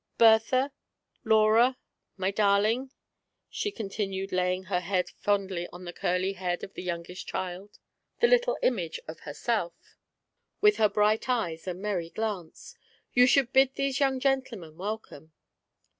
[0.17, 0.71] Berthar—
[1.23, 1.77] Laura—
[2.23, 2.89] my darling,"
[3.51, 7.77] she con tinued, laying her hand fondly on the curly head of the youngest chCd,
[8.19, 9.73] the little image of herself
[10.59, 10.93] with her 14 THE ARRIVAL.
[10.95, 12.75] bright eyes and merry glance,
[13.13, 15.33] "you should bid these young gentlemen welcome."